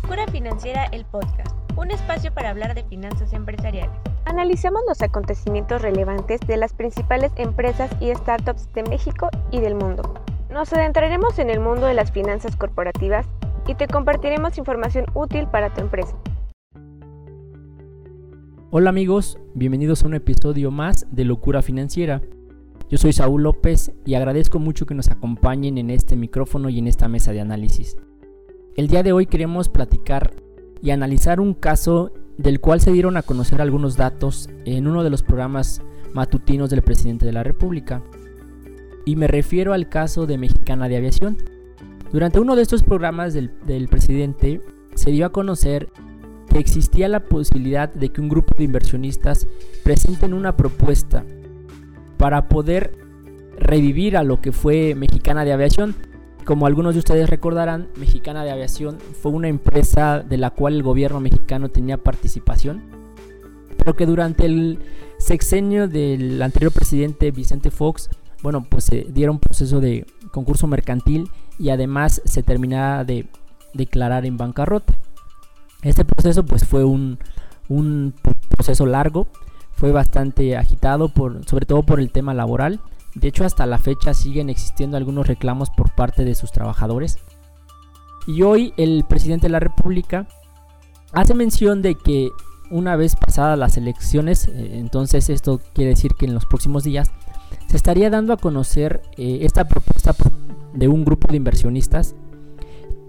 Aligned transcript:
Locura 0.00 0.28
Financiera, 0.28 0.84
el 0.92 1.04
podcast, 1.04 1.50
un 1.76 1.90
espacio 1.90 2.32
para 2.32 2.50
hablar 2.50 2.76
de 2.76 2.84
finanzas 2.84 3.32
empresariales. 3.32 3.98
Analizamos 4.26 4.82
los 4.86 5.02
acontecimientos 5.02 5.82
relevantes 5.82 6.40
de 6.46 6.56
las 6.56 6.72
principales 6.72 7.32
empresas 7.34 7.90
y 8.00 8.14
startups 8.14 8.72
de 8.74 8.84
México 8.84 9.28
y 9.50 9.58
del 9.58 9.74
mundo. 9.74 10.14
Nos 10.50 10.72
adentraremos 10.72 11.40
en 11.40 11.50
el 11.50 11.58
mundo 11.58 11.86
de 11.86 11.94
las 11.94 12.12
finanzas 12.12 12.54
corporativas 12.54 13.26
y 13.66 13.74
te 13.74 13.88
compartiremos 13.88 14.56
información 14.56 15.06
útil 15.14 15.48
para 15.48 15.74
tu 15.74 15.80
empresa. 15.80 16.16
Hola 18.70 18.90
amigos, 18.90 19.40
bienvenidos 19.54 20.04
a 20.04 20.06
un 20.06 20.14
episodio 20.14 20.70
más 20.70 21.08
de 21.10 21.24
Locura 21.24 21.60
Financiera. 21.60 22.22
Yo 22.88 22.98
soy 22.98 23.12
Saúl 23.12 23.42
López 23.42 23.92
y 24.06 24.14
agradezco 24.14 24.60
mucho 24.60 24.86
que 24.86 24.94
nos 24.94 25.10
acompañen 25.10 25.76
en 25.76 25.90
este 25.90 26.14
micrófono 26.14 26.68
y 26.68 26.78
en 26.78 26.86
esta 26.86 27.08
mesa 27.08 27.32
de 27.32 27.40
análisis. 27.40 27.96
El 28.78 28.86
día 28.86 29.02
de 29.02 29.10
hoy 29.10 29.26
queremos 29.26 29.68
platicar 29.68 30.34
y 30.80 30.92
analizar 30.92 31.40
un 31.40 31.52
caso 31.52 32.12
del 32.36 32.60
cual 32.60 32.80
se 32.80 32.92
dieron 32.92 33.16
a 33.16 33.22
conocer 33.22 33.60
algunos 33.60 33.96
datos 33.96 34.48
en 34.66 34.86
uno 34.86 35.02
de 35.02 35.10
los 35.10 35.24
programas 35.24 35.82
matutinos 36.12 36.70
del 36.70 36.82
presidente 36.82 37.26
de 37.26 37.32
la 37.32 37.42
República. 37.42 38.02
Y 39.04 39.16
me 39.16 39.26
refiero 39.26 39.72
al 39.72 39.88
caso 39.88 40.26
de 40.26 40.38
Mexicana 40.38 40.88
de 40.88 40.96
Aviación. 40.96 41.38
Durante 42.12 42.38
uno 42.38 42.54
de 42.54 42.62
estos 42.62 42.84
programas 42.84 43.34
del, 43.34 43.50
presidente 43.90 44.60
se 44.94 45.10
dio 45.10 45.26
a 45.26 45.32
conocer 45.32 45.88
que 46.48 46.60
existía 46.60 47.08
la 47.08 47.24
posibilidad 47.24 47.92
de 47.92 48.10
que 48.10 48.20
un 48.20 48.28
grupo 48.28 48.54
de 48.56 48.62
inversionistas 48.62 49.48
presenten 49.82 50.32
una 50.32 50.56
propuesta 50.56 51.24
para 52.16 52.48
poder 52.48 52.92
revivir 53.58 54.16
a 54.16 54.22
lo 54.22 54.40
que 54.40 54.52
fue 54.52 54.94
Mexicana 54.94 55.44
de 55.44 55.52
Aviación. 55.52 55.96
Como 56.48 56.64
algunos 56.64 56.94
de 56.94 57.00
ustedes 57.00 57.28
recordarán, 57.28 57.88
Mexicana 57.98 58.42
de 58.42 58.50
Aviación 58.50 58.96
fue 59.20 59.32
una 59.32 59.48
empresa 59.48 60.20
de 60.20 60.38
la 60.38 60.48
cual 60.48 60.76
el 60.76 60.82
gobierno 60.82 61.20
mexicano 61.20 61.68
tenía 61.68 61.98
participación, 61.98 62.84
pero 63.76 63.94
que 63.94 64.06
durante 64.06 64.46
el 64.46 64.78
sexenio 65.18 65.88
del 65.88 66.40
anterior 66.40 66.72
presidente 66.72 67.32
Vicente 67.32 67.70
Fox, 67.70 68.08
bueno, 68.42 68.64
pues 68.66 68.84
se 68.84 69.02
dieron 69.10 69.34
un 69.34 69.40
proceso 69.40 69.78
de 69.80 70.06
concurso 70.32 70.66
mercantil 70.66 71.28
y 71.58 71.68
además 71.68 72.22
se 72.24 72.42
terminaba 72.42 73.04
de 73.04 73.28
declarar 73.74 74.24
en 74.24 74.38
bancarrota. 74.38 74.94
Este 75.82 76.06
proceso 76.06 76.46
pues 76.46 76.64
fue 76.64 76.82
un, 76.82 77.18
proceso 78.48 78.86
largo, 78.86 79.26
fue 79.74 79.92
bastante 79.92 80.56
agitado, 80.56 81.10
por, 81.10 81.46
sobre 81.46 81.66
todo 81.66 81.82
por 81.82 82.00
el 82.00 82.10
tema 82.10 82.32
laboral. 82.32 82.80
De 83.18 83.28
hecho, 83.28 83.44
hasta 83.44 83.66
la 83.66 83.78
fecha 83.78 84.14
siguen 84.14 84.48
existiendo 84.48 84.96
algunos 84.96 85.26
reclamos 85.26 85.70
por 85.70 85.94
parte 85.94 86.24
de 86.24 86.34
sus 86.34 86.52
trabajadores. 86.52 87.18
Y 88.26 88.42
hoy 88.42 88.72
el 88.76 89.04
presidente 89.08 89.46
de 89.46 89.52
la 89.52 89.60
República 89.60 90.28
hace 91.12 91.34
mención 91.34 91.82
de 91.82 91.94
que 91.96 92.28
una 92.70 92.96
vez 92.96 93.16
pasadas 93.16 93.58
las 93.58 93.76
elecciones, 93.76 94.46
eh, 94.48 94.78
entonces 94.78 95.30
esto 95.30 95.60
quiere 95.72 95.90
decir 95.90 96.12
que 96.18 96.26
en 96.26 96.34
los 96.34 96.46
próximos 96.46 96.84
días 96.84 97.10
se 97.66 97.76
estaría 97.76 98.10
dando 98.10 98.32
a 98.32 98.36
conocer 98.36 99.02
eh, 99.16 99.38
esta 99.42 99.66
propuesta 99.66 100.14
de 100.74 100.88
un 100.88 101.04
grupo 101.04 101.28
de 101.28 101.38
inversionistas 101.38 102.14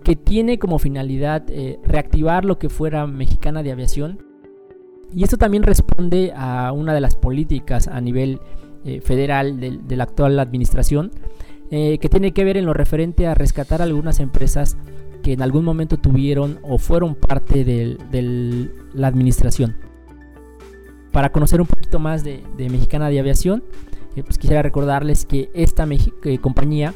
que 0.04 0.16
tiene 0.16 0.58
como 0.58 0.80
finalidad 0.80 1.44
eh, 1.50 1.80
reactivar 1.84 2.46
lo 2.46 2.58
que 2.58 2.70
fuera 2.70 3.06
Mexicana 3.06 3.62
de 3.62 3.72
Aviación. 3.72 4.24
Y 5.14 5.24
esto 5.24 5.38
también 5.38 5.64
responde 5.64 6.34
a 6.36 6.72
una 6.72 6.94
de 6.94 7.02
las 7.02 7.16
políticas 7.16 7.88
a 7.88 8.00
nivel 8.00 8.40
eh, 8.86 9.02
federal 9.02 9.60
de, 9.60 9.96
la 9.96 10.04
actual 10.04 10.40
administración, 10.40 11.12
eh, 11.70 11.98
que 12.00 12.10
tiene 12.10 12.32
que 12.32 12.46
ver 12.46 12.56
en 12.56 12.66
lo 12.66 12.74
referente 12.74 13.28
a 13.28 13.36
rescatar 13.36 13.82
algunas 13.82 14.20
empresas 14.20 14.78
que 15.22 15.34
en 15.34 15.42
algún 15.42 15.66
momento 15.66 15.98
tuvieron 15.98 16.60
o 16.64 16.78
fueron 16.78 17.16
parte 17.16 17.66
de, 17.66 18.70
la 18.94 19.08
administración. 19.08 19.76
Para 21.12 21.32
conocer 21.32 21.60
un 21.60 21.68
poquito 21.68 22.00
más 22.00 22.24
de, 22.24 22.42
Mexicana 22.58 23.10
de 23.10 23.20
Aviación, 23.20 23.64
pues 24.16 24.38
quisiera 24.38 24.62
recordarles 24.62 25.26
que 25.26 25.50
esta 25.54 25.86
compañía 26.42 26.94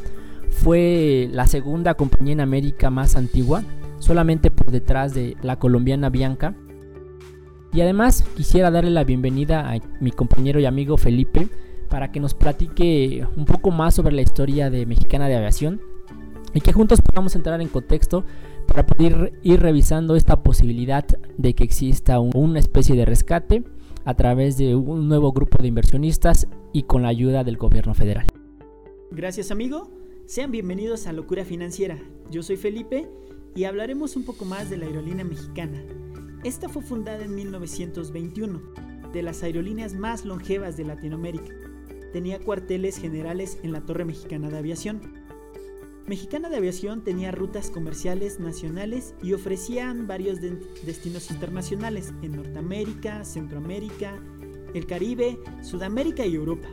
fue 0.49 1.27
la 1.31 1.47
segunda 1.47 1.95
compañía 1.95 2.33
en 2.33 2.41
América 2.41 2.89
más 2.89 3.17
antigua, 3.17 3.63
solamente 3.99 4.51
por 4.51 4.72
detrás 4.72 5.13
de 5.13 5.35
la 5.41 5.59
colombiana 5.59 6.09
Bianca. 6.09 6.55
Y 7.73 7.81
además 7.81 8.23
quisiera 8.38 8.72
darle 8.72 8.91
la 8.91 9.03
bienvenida 9.03 9.69
a 9.69 9.79
mi 9.99 10.11
compañero 10.11 10.59
y 10.59 10.66
amigo 10.66 10.95
Felipe 10.97 11.49
para 11.93 12.11
que 12.11 12.19
nos 12.19 12.33
platique 12.33 13.23
un 13.37 13.45
poco 13.45 13.69
más 13.69 13.93
sobre 13.93 14.15
la 14.15 14.23
historia 14.23 14.71
de 14.71 14.87
Mexicana 14.87 15.27
de 15.27 15.35
Aviación 15.35 15.79
y 16.51 16.59
que 16.59 16.73
juntos 16.73 17.01
podamos 17.03 17.35
entrar 17.35 17.61
en 17.61 17.67
contexto 17.67 18.25
para 18.65 18.83
poder 18.83 19.39
ir 19.43 19.59
revisando 19.59 20.15
esta 20.15 20.41
posibilidad 20.41 21.05
de 21.37 21.53
que 21.53 21.63
exista 21.63 22.19
una 22.19 22.57
especie 22.57 22.95
de 22.95 23.05
rescate 23.05 23.63
a 24.05 24.15
través 24.15 24.57
de 24.57 24.75
un 24.75 25.07
nuevo 25.07 25.33
grupo 25.33 25.61
de 25.61 25.67
inversionistas 25.67 26.47
y 26.71 26.81
con 26.81 27.03
la 27.03 27.09
ayuda 27.09 27.43
del 27.43 27.57
gobierno 27.57 27.93
federal. 27.93 28.25
Gracias 29.11 29.51
amigo. 29.51 29.91
Sean 30.25 30.49
bienvenidos 30.49 31.05
a 31.05 31.13
Locura 31.13 31.45
Financiera. 31.45 31.99
Yo 32.31 32.41
soy 32.41 32.57
Felipe 32.57 33.07
y 33.53 33.65
hablaremos 33.65 34.15
un 34.15 34.25
poco 34.25 34.45
más 34.45 34.67
de 34.71 34.77
la 34.77 34.87
aerolínea 34.87 35.25
mexicana. 35.25 35.79
Esta 36.43 36.69
fue 36.69 36.81
fundada 36.81 37.23
en 37.23 37.35
1921, 37.35 38.63
de 39.13 39.21
las 39.21 39.43
aerolíneas 39.43 39.93
más 39.93 40.25
longevas 40.25 40.75
de 40.75 40.85
Latinoamérica. 40.85 41.53
Tenía 42.13 42.40
cuarteles 42.40 43.00
generales 43.00 43.57
en 43.63 43.72
la 43.72 43.81
Torre 43.81 44.06
Mexicana 44.06 44.51
de 44.51 44.59
Aviación. 44.59 45.01
Mexicana 46.06 46.47
de 46.47 46.57
Aviación 46.57 47.03
tenía 47.03 47.31
rutas 47.31 47.72
comerciales 47.72 48.40
nacionales 48.40 49.16
y 49.24 49.34
ofrecían 49.34 50.06
varios 50.06 50.40
destinos 50.85 51.31
internacionales 51.31 52.13
en 52.22 52.34
Norteamérica, 52.34 53.25
Centroamérica, 53.25 54.22
el 54.75 54.85
Caribe, 54.85 55.40
Sudamérica 55.63 56.23
y 56.23 56.35
Europa. 56.35 56.68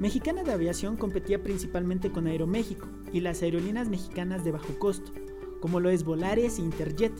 Mexicana 0.00 0.42
de 0.42 0.52
Aviación 0.52 0.98
competía 0.98 1.42
principalmente 1.42 2.12
con 2.12 2.26
Aeroméxico 2.26 2.88
y 3.10 3.20
las 3.20 3.42
aerolíneas 3.42 3.88
mexicanas 3.88 4.44
de 4.44 4.50
bajo 4.50 4.78
costo, 4.78 5.12
como 5.60 5.80
lo 5.80 5.88
es 5.88 6.04
Volaris 6.04 6.58
e 6.58 6.62
Interjet. 6.62 7.12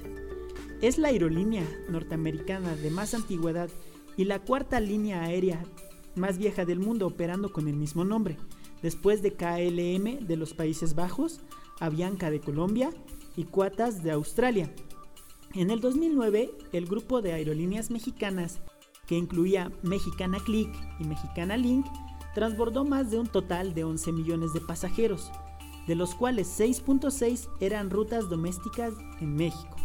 Es 0.82 0.98
la 0.98 1.08
aerolínea 1.08 1.64
norteamericana 1.88 2.76
de 2.76 2.90
más 2.90 3.14
antigüedad 3.14 3.70
y 4.18 4.24
la 4.24 4.40
cuarta 4.40 4.80
línea 4.80 5.22
aérea 5.22 5.62
más 6.14 6.38
vieja 6.38 6.64
del 6.64 6.78
mundo 6.78 7.06
operando 7.06 7.52
con 7.52 7.68
el 7.68 7.76
mismo 7.76 8.04
nombre, 8.04 8.38
después 8.82 9.22
de 9.22 9.32
KLM 9.32 10.26
de 10.26 10.36
los 10.36 10.54
Países 10.54 10.94
Bajos, 10.94 11.40
Avianca 11.80 12.30
de 12.30 12.40
Colombia 12.40 12.90
y 13.36 13.44
Cuatas 13.44 14.02
de 14.02 14.12
Australia. 14.12 14.72
En 15.54 15.70
el 15.70 15.80
2009, 15.80 16.50
el 16.72 16.86
grupo 16.86 17.22
de 17.22 17.32
aerolíneas 17.32 17.90
mexicanas, 17.90 18.60
que 19.06 19.16
incluía 19.16 19.70
Mexicana 19.82 20.38
Click 20.44 20.70
y 20.98 21.04
Mexicana 21.04 21.56
Link, 21.56 21.86
transbordó 22.34 22.84
más 22.84 23.10
de 23.10 23.18
un 23.18 23.26
total 23.26 23.74
de 23.74 23.84
11 23.84 24.12
millones 24.12 24.52
de 24.52 24.60
pasajeros, 24.60 25.30
de 25.86 25.94
los 25.94 26.14
cuales 26.14 26.48
6.6 26.58 27.48
eran 27.60 27.90
rutas 27.90 28.28
domésticas 28.30 28.94
en 29.20 29.34
México, 29.34 29.76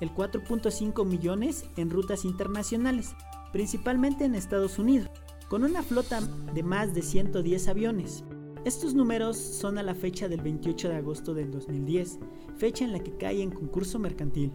el 0.00 0.12
4.5 0.12 1.06
millones 1.06 1.64
en 1.76 1.90
rutas 1.90 2.24
internacionales, 2.24 3.14
principalmente 3.52 4.24
en 4.24 4.34
Estados 4.34 4.78
Unidos, 4.78 5.08
con 5.48 5.64
una 5.64 5.82
flota 5.82 6.20
de 6.54 6.62
más 6.62 6.94
de 6.94 7.02
110 7.02 7.68
aviones. 7.68 8.24
Estos 8.64 8.94
números 8.94 9.36
son 9.36 9.78
a 9.78 9.82
la 9.82 9.94
fecha 9.94 10.28
del 10.28 10.40
28 10.40 10.88
de 10.88 10.96
agosto 10.96 11.34
del 11.34 11.52
2010, 11.52 12.18
fecha 12.56 12.84
en 12.84 12.92
la 12.92 12.98
que 12.98 13.16
cae 13.16 13.42
en 13.42 13.50
concurso 13.50 13.98
mercantil. 13.98 14.52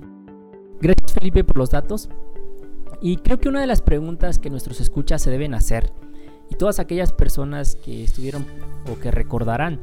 Gracias 0.82 1.14
Felipe 1.14 1.44
por 1.44 1.58
los 1.58 1.70
datos. 1.70 2.10
Y 3.02 3.18
creo 3.18 3.40
que 3.40 3.50
una 3.50 3.62
de 3.62 3.68
las 3.68 3.82
preguntas 3.82 4.38
que 4.38 4.50
nuestros 4.50 4.82
escuchas 4.82 5.22
se 5.22 5.32
deben 5.32 5.54
hacer 5.54 5.94
y 6.50 6.56
todas 6.56 6.80
aquellas 6.80 7.14
personas 7.14 7.76
que 7.76 8.04
estuvieron 8.04 8.46
o 8.92 9.00
que 9.00 9.12
recordarán 9.12 9.80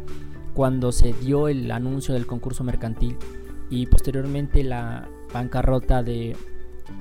cuando 0.55 0.93
se 0.93 1.15
dio 1.15 1.49
el 1.49 1.71
anuncio 1.71 2.15
del 2.15 2.27
concurso 2.27 2.65
mercantil 2.65 3.17
y 3.71 3.87
posteriormente 3.87 4.63
la 4.63 5.09
bancarrota 5.32 6.03
de 6.03 6.37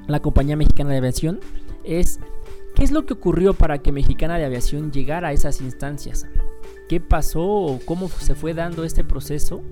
la 0.08 0.22
compañía 0.22 0.56
mexicana 0.56 0.92
de 0.92 0.98
aviación 0.98 1.40
es 1.84 2.20
qué 2.78 2.84
es 2.84 2.92
lo 2.92 3.08
que 3.08 3.16
ocurrió 3.16 3.56
para 3.56 3.80
que 3.80 3.92
mexicana 3.92 4.38
de 4.38 4.46
aviación 4.46 4.92
llegara 4.92 5.30
a 5.30 5.32
esas 5.34 5.62
instancias 5.62 6.28
qué 6.88 7.00
pasó 7.00 7.44
o 7.44 7.80
cómo 7.84 8.08
se 8.08 8.36
fue 8.36 8.54
dando 8.54 8.84
este 8.84 9.04
proceso 9.04 9.64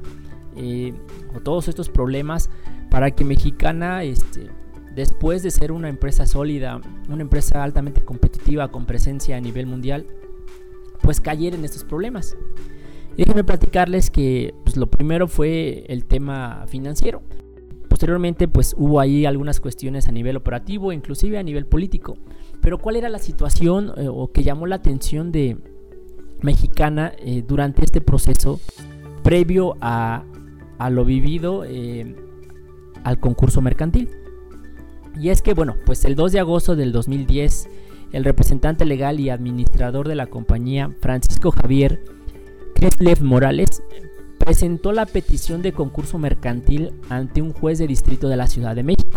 eh, 0.57 0.91
o 1.35 1.39
todos 1.39 1.67
estos 1.67 1.87
problemas 1.87 2.49
para 2.89 3.11
que 3.11 3.23
mexicana 3.23 4.03
este, 4.03 4.49
después 4.95 5.43
de 5.43 5.51
ser 5.51 5.71
una 5.71 5.87
empresa 5.87 6.25
sólida, 6.25 6.81
una 7.07 7.21
empresa 7.21 7.63
altamente 7.63 8.01
competitiva 8.01 8.71
con 8.71 8.87
presencia 8.87 9.37
a 9.37 9.39
nivel 9.39 9.67
mundial, 9.67 10.07
pues 11.01 11.21
cayera 11.21 11.55
en 11.55 11.65
estos 11.65 11.83
problemas. 11.83 12.35
déjenme 13.15 13.43
platicarles 13.43 14.09
que 14.09 14.55
pues, 14.63 14.77
lo 14.77 14.87
primero 14.87 15.27
fue 15.27 15.85
el 15.89 16.05
tema 16.05 16.65
financiero. 16.67 17.21
Posteriormente, 17.87 18.47
pues 18.47 18.75
hubo 18.77 18.99
ahí 18.99 19.25
algunas 19.25 19.61
cuestiones 19.61 20.07
a 20.07 20.11
nivel 20.11 20.35
operativo, 20.35 20.91
inclusive 20.91 21.37
a 21.37 21.43
nivel 21.43 21.65
político. 21.65 22.17
Pero 22.61 22.79
¿cuál 22.79 22.95
era 22.95 23.09
la 23.09 23.19
situación 23.19 23.91
eh, 23.97 24.07
o 24.09 24.31
que 24.31 24.43
llamó 24.43 24.67
la 24.67 24.77
atención 24.77 25.31
de 25.31 25.57
Mexicana 26.41 27.13
eh, 27.17 27.43
durante 27.45 27.83
este 27.83 28.01
proceso 28.01 28.59
previo 29.23 29.75
a, 29.81 30.23
lo 30.91 31.03
vivido 31.03 31.63
eh, 31.65 32.15
al 33.03 33.19
concurso 33.19 33.61
mercantil. 33.61 34.09
Y 35.19 35.29
es 35.29 35.41
que, 35.41 35.53
bueno, 35.53 35.75
pues 35.85 36.05
el 36.05 36.15
2 36.15 36.33
de 36.33 36.39
agosto 36.39 36.75
del 36.75 36.91
2010, 36.91 37.69
el 38.11 38.23
representante 38.23 38.85
legal 38.85 39.19
y 39.19 39.29
administrador 39.29 40.07
de 40.07 40.15
la 40.15 40.27
compañía, 40.27 40.91
Francisco 40.99 41.51
Javier 41.51 42.03
Kreslev 42.75 43.23
Morales, 43.23 43.81
presentó 44.37 44.91
la 44.91 45.05
petición 45.05 45.61
de 45.61 45.71
concurso 45.71 46.19
mercantil 46.19 46.91
ante 47.09 47.41
un 47.41 47.53
juez 47.53 47.79
de 47.79 47.87
distrito 47.87 48.27
de 48.27 48.35
la 48.35 48.47
Ciudad 48.47 48.75
de 48.75 48.83
México. 48.83 49.14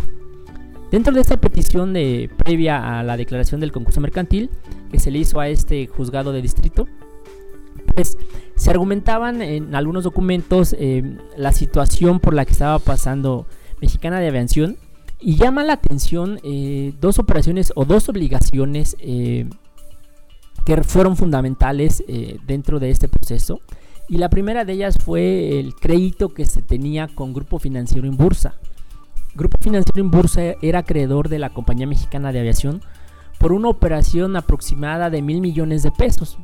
Dentro 0.91 1.13
de 1.13 1.21
esta 1.21 1.37
petición 1.37 1.93
de, 1.93 2.31
previa 2.39 2.99
a 2.99 3.03
la 3.03 3.19
declaración 3.19 3.61
del 3.61 3.73
concurso 3.73 4.01
mercantil 4.01 4.51
que 4.91 4.99
se 4.99 5.11
le 5.11 5.19
hizo 5.19 5.39
a 5.39 5.49
este 5.49 5.87
juzgado 5.87 6.33
de 6.33 6.41
distrito, 6.41 6.87
pues 7.95 8.17
se 8.57 8.71
argumentaban 8.71 9.43
en 9.43 9.75
algunos 9.75 10.05
documentos 10.05 10.75
eh, 10.79 11.19
la 11.37 11.53
situación 11.53 12.21
por 12.21 12.33
la 12.33 12.47
que 12.47 12.53
estaba 12.53 12.79
pasando 12.79 13.47
Mexicana 13.83 14.19
de 14.19 14.29
Aviación 14.29 14.79
y 15.21 15.37
llama 15.37 15.63
la 15.63 15.75
atención 15.75 16.41
eh, 16.43 16.95
dos 17.01 17.19
operaciones 17.19 17.73
o 17.77 17.85
dos 17.85 18.09
obligaciones 18.09 18.97
eh, 18.99 19.49
que 20.65 20.83
fueron 20.83 21.17
fundamentales 21.17 22.05
dentro 22.47 22.79
de 22.79 22.91
este 22.91 23.09
proceso. 23.09 23.61
Y 24.07 24.19
la 24.19 24.29
primera 24.29 24.67
de 24.67 24.75
ellas 24.75 24.97
fue 25.03 25.59
el 25.59 25.75
crédito 25.75 26.29
que 26.29 26.45
se 26.45 26.61
tenía 26.61 27.09
con 27.09 27.33
Grupo 27.33 27.59
Financiero 27.59 28.07
en 28.07 28.17
Bursa. 28.17 28.55
Grupo 29.39 29.57
Financiero 29.61 30.01
en 30.01 30.11
Bursa 30.11 30.43
era 30.61 30.81
acreedor 30.81 31.29
de 31.29 31.39
la 31.39 31.51
Compañía 31.51 31.87
Mexicana 31.87 32.33
de 32.33 32.41
Aviación 32.41 32.83
por 33.39 33.53
una 33.53 33.69
operación 33.69 34.35
aproximada 34.35 35.11
de 35.11 35.23
mil 35.23 35.41
millones 35.41 35.85
de 35.85 35.93
pesos. 35.93 36.39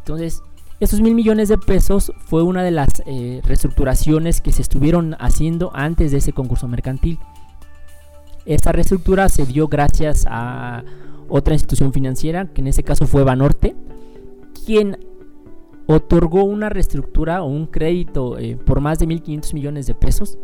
Entonces, 0.00 0.42
esos 0.78 1.00
mil 1.00 1.14
millones 1.14 1.48
de 1.48 1.56
pesos 1.56 2.12
fue 2.26 2.42
una 2.42 2.62
de 2.62 2.70
las 2.70 3.02
eh, 3.06 3.40
reestructuraciones 3.44 4.42
que 4.42 4.52
se 4.52 4.60
estuvieron 4.60 5.16
haciendo 5.18 5.70
antes 5.74 6.12
de 6.12 6.18
ese 6.18 6.34
concurso 6.34 6.68
mercantil. 6.68 7.18
Esta 8.44 8.72
reestructura 8.72 9.30
se 9.30 9.46
dio 9.46 9.66
gracias 9.66 10.26
a 10.28 10.84
otra 11.30 11.54
institución 11.54 11.94
financiera, 11.94 12.52
que 12.52 12.60
en 12.60 12.66
ese 12.66 12.82
caso 12.82 13.06
fue 13.06 13.24
Banorte, 13.24 13.74
quien 14.66 14.98
otorgó 15.86 16.44
una 16.44 16.68
reestructura 16.68 17.42
o 17.42 17.46
un 17.46 17.66
crédito 17.68 18.38
eh, 18.38 18.56
por 18.56 18.82
más 18.82 18.98
de 18.98 19.06
1.500 19.08 19.54
millones 19.54 19.86
de 19.86 19.94
pesos. 19.94 20.36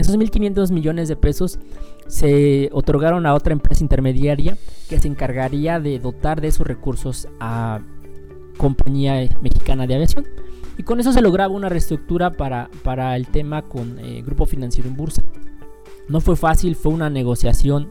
Esos 0.00 0.16
1.500 0.16 0.72
millones 0.72 1.08
de 1.08 1.16
pesos 1.16 1.58
se 2.06 2.70
otorgaron 2.72 3.26
a 3.26 3.34
otra 3.34 3.52
empresa 3.52 3.84
intermediaria 3.84 4.56
que 4.88 4.98
se 4.98 5.08
encargaría 5.08 5.78
de 5.78 5.98
dotar 5.98 6.40
de 6.40 6.48
esos 6.48 6.66
recursos 6.66 7.28
a 7.38 7.80
compañía 8.56 9.28
mexicana 9.42 9.86
de 9.86 9.94
aviación. 9.96 10.26
Y 10.78 10.84
con 10.84 11.00
eso 11.00 11.12
se 11.12 11.20
lograba 11.20 11.52
una 11.52 11.68
reestructura 11.68 12.30
para, 12.30 12.70
para 12.82 13.14
el 13.14 13.26
tema 13.26 13.60
con 13.60 13.98
eh, 13.98 14.22
Grupo 14.24 14.46
Financiero 14.46 14.88
en 14.88 14.96
Bursa. 14.96 15.22
No 16.08 16.22
fue 16.22 16.34
fácil, 16.34 16.76
fue 16.76 16.94
una 16.94 17.10
negociación 17.10 17.88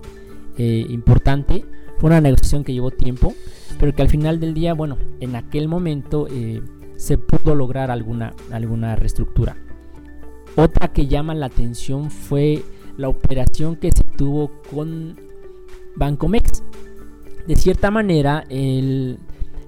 eh, 0.57 0.87
importante, 0.89 1.63
fue 1.99 2.09
una 2.09 2.21
negociación 2.21 2.63
que 2.63 2.73
llevó 2.73 2.89
tiempo, 2.89 3.35
pero 3.79 3.93
que 3.93 4.01
al 4.01 4.09
final 4.09 4.39
del 4.39 4.55
día, 4.55 4.73
bueno, 4.73 4.97
en 5.19 5.35
aquel 5.35 5.67
momento 5.67 6.27
eh, 6.31 6.63
se 6.95 7.19
pudo 7.19 7.53
lograr 7.53 7.91
alguna, 7.91 8.33
alguna 8.51 8.95
reestructura. 8.95 9.55
Otra 10.59 10.89
que 10.89 11.07
llama 11.07 11.33
la 11.35 11.45
atención 11.45 12.11
fue 12.11 12.63
la 12.97 13.07
operación 13.07 13.77
que 13.77 13.91
se 13.91 14.03
tuvo 14.03 14.51
con 14.69 15.15
Bancomex. 15.95 16.63
De 17.47 17.55
cierta 17.55 17.91
manera, 17.91 18.43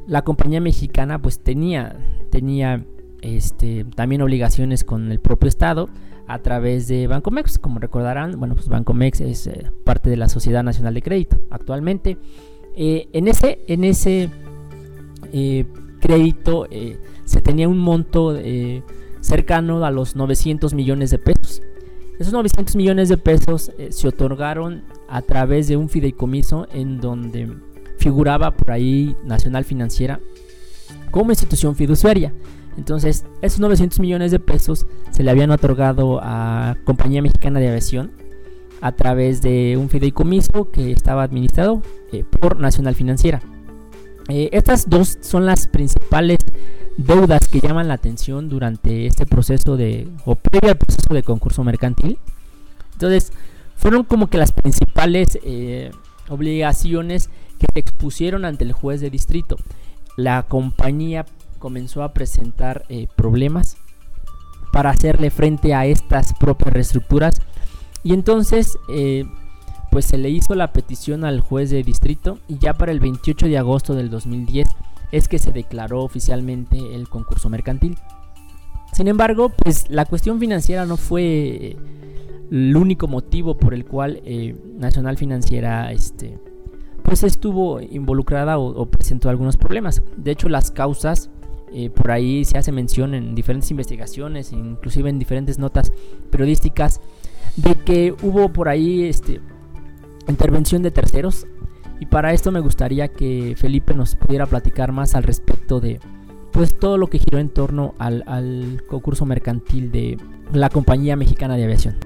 la 0.06 0.22
compañía 0.24 0.60
mexicana 0.60 1.22
pues 1.22 1.40
tenía, 1.40 1.96
tenía 2.30 2.84
este, 3.22 3.86
también 3.96 4.22
obligaciones 4.22 4.84
con 4.84 5.14
el 5.14 5.22
propio 5.22 5.48
Estado 5.48 5.88
a 6.28 6.40
través 6.40 6.90
de 6.90 7.08
Bancomex. 7.08 7.58
Como 7.58 7.80
recordarán, 7.80 8.38
bueno, 8.38 8.56
pues 8.56 8.68
Bancomex 8.68 9.22
es 9.22 9.48
eh, 9.48 9.72
parte 9.86 10.10
de 10.10 10.18
la 10.18 10.28
Sociedad 10.28 10.62
Nacional 10.62 10.94
de 10.94 11.02
Crédito 11.02 11.38
actualmente. 11.52 12.18
Eh, 12.76 13.08
en 13.14 13.30
ese, 13.30 13.60
en 13.68 13.86
ese 13.86 14.30
eh, 15.32 15.66
crédito 16.02 16.68
se 17.24 17.42
tenía 17.42 17.70
un 17.70 17.78
monto 17.78 18.34
cercano 19.22 19.84
a 19.86 19.92
los 19.92 20.16
900 20.16 20.74
millones 20.74 21.12
de 21.12 21.20
pesos. 21.20 21.62
Esos 22.20 22.34
900 22.34 22.76
millones 22.76 23.10
de 23.10 23.18
pesos 23.18 23.72
se 23.90 24.08
otorgaron 24.08 24.84
a 25.10 25.22
través 25.22 25.68
de 25.68 25.78
un 25.78 25.90
fideicomiso 25.90 26.68
en 26.72 27.00
donde 27.00 27.50
figuraba 27.98 28.52
por 28.52 28.72
ahí 28.72 29.16
Nacional 29.24 29.64
Financiera 29.64 30.20
como 31.12 31.32
institución 31.32 31.76
fiduciaria. 31.76 32.34
Entonces, 32.78 33.26
esos 33.42 33.60
900 33.60 34.00
millones 34.00 34.32
de 34.32 34.40
pesos 34.40 34.88
se 35.12 35.24
le 35.24 35.32
habían 35.32 35.52
otorgado 35.52 36.20
a 36.22 36.78
Compañía 36.86 37.22
Mexicana 37.22 37.60
de 37.60 37.68
Aviación 37.68 38.12
a 38.80 38.94
través 38.94 39.42
de 39.42 39.78
un 39.78 39.90
fideicomiso 39.90 40.72
que 40.72 40.92
estaba 40.92 41.24
administrado 41.24 41.82
eh, 42.12 42.24
por 42.24 42.60
Nacional 42.60 42.96
Financiera. 42.96 43.42
Eh, 44.30 44.50
estas 44.54 44.90
dos 44.90 45.18
son 45.22 45.46
las 45.46 45.68
principales 45.68 46.40
deudas 47.06 47.48
que 47.48 47.60
llaman 47.60 47.88
la 47.88 47.96
atención 47.96 48.50
durante 48.50 49.06
este 49.08 49.26
proceso 49.26 49.78
de, 49.78 50.08
o 50.26 50.36
previo 50.36 50.72
al 50.72 50.78
proceso 50.78 51.14
de 51.14 51.24
concurso 51.24 51.64
mercantil. 51.64 52.18
Entonces, 52.94 53.32
fueron 53.76 54.04
como 54.04 54.28
que 54.28 54.38
las 54.38 54.52
principales 54.52 55.40
eh, 55.44 55.92
obligaciones 56.30 57.30
que 57.60 57.68
se 57.74 57.80
expusieron 57.80 58.46
ante 58.46 58.64
el 58.64 58.74
juez 58.74 59.02
de 59.02 59.10
distrito. 59.10 59.58
La 60.18 60.44
compañía 60.44 61.26
comenzó 61.60 62.04
a 62.04 62.14
presentar 62.14 62.84
eh, 62.90 63.08
problemas 63.16 63.78
para 64.72 64.90
hacerle 64.90 65.30
frente 65.30 65.74
a 65.74 65.86
estas 65.86 66.34
propias 66.34 66.74
reestructuras 66.74 67.42
y 68.04 68.14
entonces 68.14 68.78
eh, 68.90 69.26
pues 69.92 70.06
se 70.06 70.18
le 70.18 70.30
hizo 70.30 70.56
la 70.56 70.72
petición 70.74 71.26
al 71.26 71.42
juez 71.42 71.70
de 71.70 71.84
distrito 71.84 72.40
y 72.48 72.58
ya 72.58 72.74
para 72.74 72.92
el 72.92 73.00
28 73.00 73.48
de 73.48 73.58
agosto 73.58 73.94
del 73.94 74.10
2010 74.10 74.68
es 75.12 75.28
que 75.28 75.40
se 75.40 75.52
declaró 75.52 76.04
oficialmente 76.04 76.78
el 76.96 77.10
concurso 77.10 77.50
mercantil. 77.50 77.98
Sin 78.94 79.08
embargo, 79.08 79.50
pues 79.50 79.90
la 79.90 80.06
cuestión 80.06 80.40
financiera 80.40 80.86
no 80.86 80.98
fue 80.98 81.24
eh, 81.24 81.78
el 82.52 82.76
único 82.76 83.08
motivo 83.08 83.58
por 83.58 83.74
el 83.74 83.86
cual 83.86 84.22
Nacional 84.78 85.18
Financiera 85.18 85.92
este, 85.94 86.38
pues 87.12 87.24
estuvo 87.24 87.82
involucrada 87.82 88.58
o, 88.58 88.86
presentó 88.86 89.30
algunos 89.30 89.58
problemas. 89.58 90.02
De 90.16 90.32
hecho, 90.32 90.48
las 90.48 90.72
causas, 90.72 91.30
eh, 91.74 91.90
por 91.90 92.10
ahí 92.10 92.46
se 92.46 92.58
hace 92.58 92.72
mención 92.72 93.14
en 93.14 93.36
diferentes 93.36 93.70
investigaciones, 93.72 94.54
inclusive 94.54 95.10
en 95.10 95.20
diferentes 95.20 95.60
notas 95.60 95.92
periodísticas, 96.30 97.02
de 97.58 97.76
que 97.76 98.16
hubo 98.24 98.54
por 98.54 98.70
ahí 98.70 99.04
este, 99.04 99.42
intervención 100.30 100.84
de 100.84 100.92
terceros. 100.92 101.48
Y 102.02 102.08
para 102.08 102.34
esto 102.34 102.52
me 102.52 102.60
gustaría 102.62 103.10
que 103.10 103.54
Felipe 103.56 103.94
nos 103.94 104.16
pudiera 104.16 104.48
platicar 104.48 104.92
más 104.92 105.14
al 105.14 105.22
respecto 105.22 105.80
de 105.80 106.00
pues 106.52 106.74
todo 106.74 106.98
lo 106.98 107.08
que 107.08 107.20
giró 107.20 107.38
en 107.38 107.50
torno 107.50 107.94
al, 108.00 108.24
al 108.26 108.82
concurso 108.88 109.28
mercantil 109.28 109.92
de 109.92 110.18
la 110.52 110.70
compañía 110.70 111.16
mexicana 111.16 111.56
de 111.56 111.64
aviación. 111.66 111.98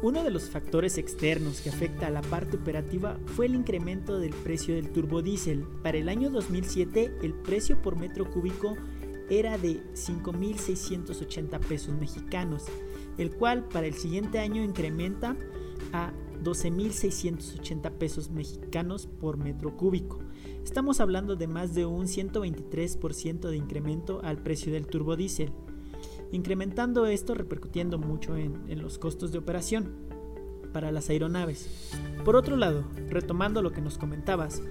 Uno 0.00 0.24
de 0.24 0.30
los 0.30 0.48
factores 0.48 0.96
externos 0.96 1.60
que 1.60 1.68
afecta 1.68 2.06
a 2.06 2.10
la 2.10 2.22
parte 2.22 2.56
operativa 2.56 3.18
fue 3.26 3.44
el 3.44 3.54
incremento 3.54 4.18
del 4.18 4.32
precio 4.32 4.74
del 4.74 4.88
turbodiesel. 4.88 5.64
Para 5.82 5.98
el 5.98 6.08
año 6.08 6.30
2007 6.30 7.18
el 7.22 7.34
precio 7.34 7.80
por 7.82 7.98
metro 7.98 8.30
cúbico 8.30 8.74
era 9.28 9.58
de 9.58 9.82
5.680 9.92 11.60
pesos 11.60 11.94
mexicanos, 11.94 12.64
el 13.18 13.32
cual 13.32 13.64
para 13.64 13.86
el 13.86 13.94
siguiente 13.94 14.38
año 14.38 14.64
incrementa 14.64 15.36
a 15.92 16.10
12.680 16.42 17.90
pesos 17.92 18.30
mexicanos 18.30 19.06
por 19.06 19.36
metro 19.36 19.76
cúbico. 19.76 20.18
Estamos 20.64 21.00
hablando 21.00 21.36
de 21.36 21.46
más 21.46 21.74
de 21.74 21.86
un 21.86 22.06
123% 22.06 23.48
de 23.48 23.56
incremento 23.56 24.20
al 24.22 24.42
precio 24.42 24.72
del 24.72 24.86
turbodiesel 24.86 25.52
incrementando 26.32 27.06
esto 27.06 27.34
repercutiendo 27.34 27.98
mucho 27.98 28.36
en, 28.36 28.80
los 28.80 28.98
costos 28.98 29.32
de 29.32 29.38
operación 29.38 29.92
para 30.72 30.92
las 30.92 31.08
aeronaves. 31.08 31.90
Por 32.24 32.36
otro 32.36 32.56
lado, 32.56 32.84
retomando 33.08 33.62
lo 33.62 33.72
que 33.72 33.80
nos 33.80 33.98
comentabas, 33.98 34.62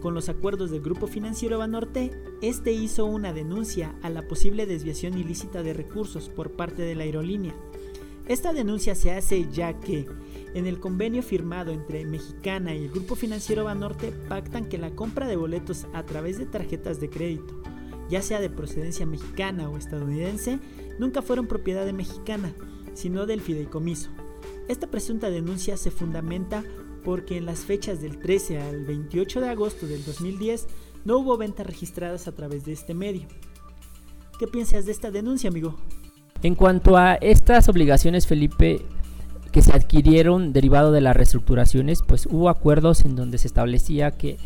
con 0.00 0.14
los 0.14 0.28
acuerdos 0.28 0.72
del 0.72 0.80
Grupo 0.80 1.06
Financiero 1.06 1.58
Banorte, 1.58 2.10
este 2.40 2.72
hizo 2.72 3.06
una 3.06 3.32
denuncia 3.32 3.94
a 4.02 4.10
la 4.10 4.26
posible 4.26 4.66
desviación 4.66 5.16
ilícita 5.16 5.62
de 5.62 5.74
recursos 5.74 6.28
por 6.28 6.52
parte 6.52 6.82
de 6.82 6.96
la 6.96 7.04
aerolínea. 7.04 7.54
Esta 8.26 8.52
denuncia 8.52 8.96
se 8.96 9.12
hace 9.12 9.48
ya 9.52 9.78
que 9.78 10.06
en 10.54 10.66
el 10.66 10.80
convenio 10.80 11.22
firmado 11.22 11.72
entre 11.72 12.04
Mexicana 12.04 12.74
y 12.74 12.84
el 12.84 12.90
Grupo 12.90 13.14
Financiero 13.14 13.64
Banorte 13.64 14.12
pactan 14.28 14.68
que 14.68 14.78
la 14.78 14.90
compra 14.90 15.26
de 15.26 15.36
boletos 15.36 15.86
a 15.92 16.04
través 16.04 16.38
de 16.38 16.46
tarjetas 16.46 17.00
de 17.00 17.08
crédito, 17.08 17.62
ya 18.10 18.22
sea 18.22 18.40
de 18.40 18.50
procedencia 18.50 19.06
mexicana 19.06 19.68
o 19.68 19.76
estadounidense, 19.76 20.58
nunca 20.98 21.22
fueron 21.22 21.46
propiedad 21.46 21.86
de 21.86 21.92
mexicana, 21.92 22.54
sino 22.94 23.26
del 23.26 23.40
fideicomiso. 23.40 24.10
Esta 24.68 24.86
presunta 24.86 25.30
denuncia 25.30 25.76
se 25.76 25.90
fundamenta 25.90 26.64
porque 27.04 27.36
en 27.36 27.46
las 27.46 27.60
fechas 27.60 28.00
del 28.00 28.18
13 28.18 28.60
al 28.60 28.84
28 28.84 29.40
de 29.40 29.48
agosto 29.48 29.86
del 29.86 30.04
2010 30.04 30.66
no 31.04 31.18
hubo 31.18 31.36
ventas 31.36 31.66
registradas 31.66 32.28
a 32.28 32.32
través 32.32 32.64
de 32.64 32.72
este 32.72 32.94
medio. 32.94 33.26
¿Qué 34.38 34.46
piensas 34.46 34.86
de 34.86 34.92
esta 34.92 35.10
denuncia, 35.10 35.50
amigo? 35.50 35.76
En 36.42 36.54
cuanto 36.54 36.96
a 36.96 37.14
estas 37.14 37.68
obligaciones, 37.68 38.26
Felipe, 38.26 38.84
que 39.52 39.60
se 39.60 39.72
adquirieron 39.72 40.52
derivado 40.52 40.92
de 40.92 41.02
las 41.02 41.14
reestructuraciones, 41.14 42.02
pues 42.02 42.26
hubo 42.26 42.48
acuerdos 42.48 43.04
en 43.04 43.14
donde 43.14 43.36
se 43.36 43.46
establecía 43.46 44.10
que 44.10 44.38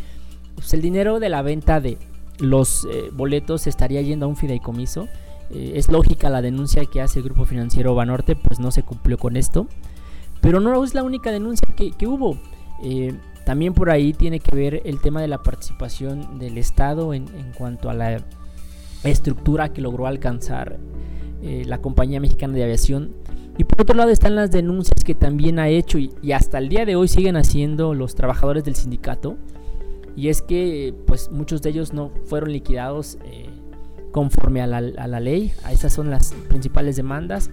pues, 0.57 0.75
el 0.75 0.83
dinero 0.83 1.21
de 1.21 1.29
la 1.29 1.43
venta 1.43 1.81
de 1.81 1.97
los 2.41 2.87
eh, 2.91 3.11
boletos 3.13 3.69
estaría 3.69 4.03
yendo 4.03 4.27
a 4.27 4.29
un 4.29 4.37
fideicomiso. 4.37 5.09
Eh, 5.51 5.73
es 5.77 5.89
lógica 5.89 6.29
la 6.29 6.43
denuncia 6.43 6.85
que 6.87 7.01
hace 7.01 7.21
el 7.21 7.25
grupo 7.25 7.45
financiero 7.45 7.95
Banorte, 7.95 8.35
pues 8.35 8.59
no 8.59 8.73
se 8.73 8.83
cumplió 8.83 9.17
con 9.17 9.37
esto. 9.37 9.69
Pero 10.41 10.59
no 10.61 10.85
es 10.85 10.95
la 10.95 11.05
única 11.05 11.31
denuncia 11.31 11.69
que, 11.75 12.07
hubo. 12.07 12.37
Eh, 12.83 13.15
también 13.45 13.75
por 13.75 13.91
ahí 13.91 14.13
tiene 14.13 14.41
que 14.41 14.55
ver 14.55 14.83
el 14.85 15.01
tema 15.01 15.21
de 15.21 15.29
la 15.29 15.43
participación 15.43 16.41
del 16.41 16.59
Estado 16.59 17.15
en, 17.15 17.27
cuanto 17.57 17.89
a 17.89 17.95
la 17.95 18.23
estructura 19.05 19.73
que 19.73 19.81
logró 19.81 20.07
alcanzar 20.07 20.79
la 21.43 21.79
compañía 21.79 22.19
mexicana 22.19 22.55
de 22.55 22.65
aviación 22.65 23.15
y 23.59 23.65
por 23.65 23.83
otro 23.83 23.97
lado 23.97 24.11
están 24.11 24.35
las 24.35 24.51
denuncias 24.51 25.03
que 25.03 25.15
también 25.15 25.59
ha 25.59 25.69
hecho 25.69 25.99
y, 25.99 26.11
hasta 26.33 26.59
el 26.59 26.69
día 26.69 26.85
de 26.85 26.97
hoy 26.97 27.09
siguen 27.09 27.37
haciendo 27.37 27.95
los 27.95 28.15
trabajadores 28.15 28.65
del 28.65 28.75
sindicato. 28.75 29.37
Y 30.15 30.29
es 30.29 30.43
que 30.43 30.95
pues 31.07 31.31
muchos 31.31 31.63
de 31.63 31.71
ellos 31.71 31.93
no 31.93 32.11
fueron 32.25 32.53
liquidados 32.53 33.19
eh, 33.25 33.49
conforme 34.13 34.63
a 34.63 34.67
la, 34.67 35.21
ley. 35.21 35.53
A 35.65 35.73
esas 35.73 35.93
son 35.93 36.11
las 36.11 36.33
principales 36.49 36.97
demandas. 36.97 37.51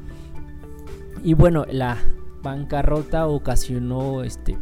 Y 1.24 1.36
bueno, 1.36 1.66
la 1.70 1.98
bancarrota 2.42 3.28
ocasionó 3.28 4.24
este, 4.24 4.58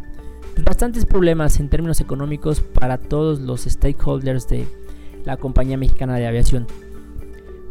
pues, 0.53 0.63
bastantes 0.63 1.05
problemas 1.05 1.60
en 1.60 1.69
términos 1.69 2.01
económicos 2.01 2.62
para 2.62 2.98
todos 2.98 3.39
los 3.39 3.62
stakeholders 3.62 4.48
de 4.48 4.67
la 5.25 5.38
compañía 5.38 5.77
mexicana 5.77 6.17
de 6.17 6.27
aviación. 6.27 6.67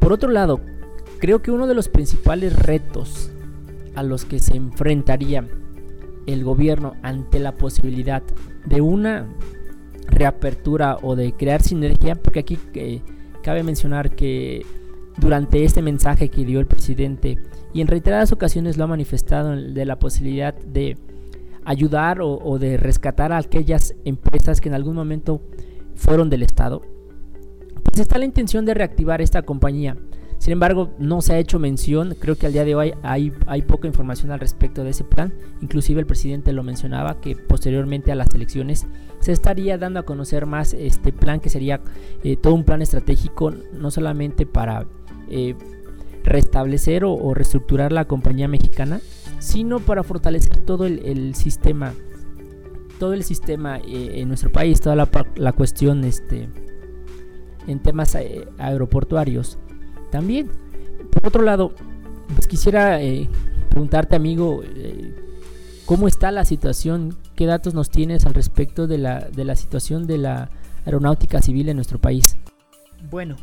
Por 0.00 0.12
otro 0.12 0.28
lado, 0.30 0.60
creo 1.18 1.40
que 1.42 1.52
uno 1.52 1.68
de 1.68 1.74
los 1.74 1.88
principales 1.88 2.56
retos 2.56 3.30
a 4.00 4.02
los 4.02 4.25
que 4.25 4.38
se 4.38 4.57
enfrentaría 4.57 5.47
el 6.26 6.42
gobierno 6.42 6.95
ante 7.02 7.38
la 7.38 7.52
posibilidad 7.52 8.23
de 8.64 8.80
una 8.80 9.28
reapertura 10.07 10.97
o 11.02 11.16
de 11.16 11.33
crear 11.33 11.61
sinergia, 11.61 12.14
porque 12.14 12.40
aquí 12.40 12.59
eh, 12.73 13.02
cabe 13.42 13.62
mencionar 13.62 14.16
que 14.16 14.64
durante 15.19 15.64
este 15.64 15.83
mensaje 15.83 16.30
que 16.30 16.47
dio 16.47 16.61
el 16.61 16.66
presidente 16.66 17.38
y 17.75 17.83
en 17.83 17.88
reiteradas 17.88 18.33
ocasiones 18.33 18.78
lo 18.78 18.85
ha 18.85 18.87
manifestado 18.87 19.54
de 19.54 19.85
la 19.85 19.99
posibilidad 19.99 20.54
de 20.54 20.97
ayudar 21.66 22.23
o, 22.23 22.38
o 22.38 22.59
de 22.59 22.78
rescatar 22.78 23.33
a 23.33 23.37
aquellas 23.37 23.95
empresas 24.07 24.62
que 24.62 24.71
en 24.71 24.76
algún 24.76 24.95
momento 24.95 25.42
fueron 25.95 26.30
del 26.30 26.42
Estado, 26.42 26.80
pues 27.85 28.00
está 28.00 28.19
la 28.19 28.25
intención 28.25 28.64
de 28.64 28.73
reactivar 28.73 29.21
esta 29.21 29.42
compañía 29.42 29.99
sin 30.40 30.54
embargo, 30.54 30.94
no 30.99 31.20
se 31.20 31.35
ha 31.35 31.38
hecho 31.38 31.59
mención, 31.59 32.16
creo 32.18 32.35
que 32.35 32.47
al 32.47 32.54
día 32.54 32.64
de 32.64 32.75
hoy 32.75 32.94
hay, 33.02 33.30
poca 33.68 33.87
información 33.87 34.32
al 34.32 34.40
respecto 34.40 34.82
de 34.82 34.90
ese 34.90 35.04
plan. 35.04 35.35
Inclusive 35.61 36.00
el 36.00 36.06
presidente 36.06 36.54
lo 36.54 36.62
mencionaba 36.62 37.20
que 37.20 37.37
posteriormente 37.37 38.11
a 38.11 38.14
las 38.14 38.35
elecciones 38.35 38.87
se 39.18 39.32
estaría 39.32 39.76
dando 39.76 40.00
a 40.00 40.04
conocer 40.04 40.47
más 40.47 40.73
este 40.73 41.12
plan 41.12 41.40
que 41.40 41.50
sería 41.50 41.82
eh, 42.25 42.38
todo 42.38 42.54
un 42.54 42.64
plan 42.64 42.80
estratégico, 42.80 43.50
no 43.50 43.90
solamente 43.90 44.47
para 44.47 44.87
eh, 45.28 45.56
restablecer 46.25 47.04
o, 47.04 47.35
reestructurar 47.35 47.92
la 47.92 48.06
compañía 48.06 48.49
mexicana, 48.49 49.02
sino 49.40 49.78
para 49.78 50.02
fortalecer 50.02 50.56
todo 50.61 50.87
el, 50.87 51.35
sistema, 51.35 51.92
todo 52.99 53.12
el 53.12 53.25
sistema 53.25 53.76
eh, 53.80 54.23
en 54.23 54.28
nuestro 54.28 54.50
país, 54.50 54.80
toda 54.80 54.97
la, 54.97 55.11
la 55.37 55.52
cuestión 55.52 56.02
este, 56.04 56.49
en 57.66 57.78
temas 57.80 58.16
aeroportuarios. 58.56 59.59
También, 60.11 60.50
por 61.12 61.29
otro 61.29 61.43
lado, 61.43 61.73
pues 62.35 62.47
quisiera 62.47 63.00
eh, 63.02 63.29
preguntarte, 63.71 64.17
amigo, 64.17 64.62
eh, 64.64 65.14
¿cómo 65.87 66.09
está 66.09 66.31
la 66.31 66.45
situación? 66.45 67.17
¿Qué 67.37 67.47
datos 67.47 67.75
nos 67.75 67.90
tienes 67.90 68.26
al 68.26 68.35
respecto 68.35 68.87
de 68.87 68.99
la, 68.99 69.21
de 69.21 69.45
la 69.45 69.57
situación 69.57 70.07
de 70.07 70.19
la 70.19 70.50
aeronáutica 70.85 71.40
civil 71.43 71.69
en 71.69 71.76
nuestro 71.76 71.99
país? 71.99 72.37
Bueno, 73.11 73.37